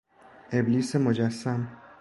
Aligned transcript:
ابلیس 0.51 0.95
مجسم 0.95 1.67